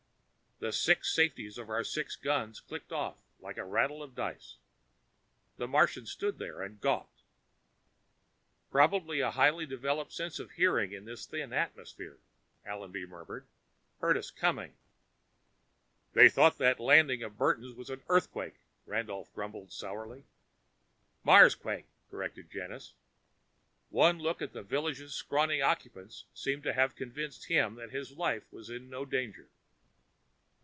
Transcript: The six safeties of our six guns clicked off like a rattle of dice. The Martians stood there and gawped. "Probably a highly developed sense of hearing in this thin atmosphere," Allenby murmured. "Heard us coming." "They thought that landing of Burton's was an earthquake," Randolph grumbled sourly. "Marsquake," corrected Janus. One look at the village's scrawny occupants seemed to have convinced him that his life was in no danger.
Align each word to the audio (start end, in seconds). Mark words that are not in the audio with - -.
The 0.63 0.71
six 0.71 1.11
safeties 1.11 1.57
of 1.57 1.71
our 1.71 1.83
six 1.83 2.15
guns 2.15 2.59
clicked 2.59 2.91
off 2.91 3.17
like 3.39 3.57
a 3.57 3.63
rattle 3.65 4.03
of 4.03 4.13
dice. 4.13 4.57
The 5.57 5.67
Martians 5.67 6.11
stood 6.11 6.37
there 6.37 6.61
and 6.61 6.79
gawped. 6.79 7.23
"Probably 8.69 9.21
a 9.21 9.31
highly 9.31 9.65
developed 9.65 10.13
sense 10.13 10.37
of 10.37 10.51
hearing 10.51 10.91
in 10.91 11.05
this 11.05 11.25
thin 11.25 11.51
atmosphere," 11.51 12.19
Allenby 12.63 13.07
murmured. 13.07 13.47
"Heard 14.01 14.17
us 14.17 14.29
coming." 14.29 14.75
"They 16.13 16.29
thought 16.29 16.59
that 16.59 16.79
landing 16.79 17.23
of 17.23 17.39
Burton's 17.39 17.73
was 17.75 17.89
an 17.89 18.03
earthquake," 18.07 18.59
Randolph 18.85 19.33
grumbled 19.33 19.71
sourly. 19.71 20.25
"Marsquake," 21.25 21.87
corrected 22.11 22.51
Janus. 22.51 22.93
One 23.89 24.19
look 24.19 24.43
at 24.43 24.53
the 24.53 24.61
village's 24.61 25.15
scrawny 25.15 25.59
occupants 25.59 26.25
seemed 26.35 26.61
to 26.61 26.73
have 26.73 26.95
convinced 26.95 27.45
him 27.45 27.73
that 27.77 27.89
his 27.89 28.15
life 28.15 28.43
was 28.53 28.69
in 28.69 28.91
no 28.91 29.05
danger. 29.05 29.49